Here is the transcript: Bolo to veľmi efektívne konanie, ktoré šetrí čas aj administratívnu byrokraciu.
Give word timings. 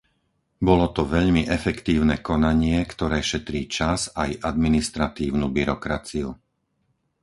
Bolo 0.67 0.87
to 0.95 1.03
veľmi 1.15 1.41
efektívne 1.57 2.15
konanie, 2.29 2.77
ktoré 2.93 3.19
šetrí 3.31 3.61
čas 3.77 4.01
aj 4.23 4.29
administratívnu 4.51 5.45
byrokraciu. 5.57 6.27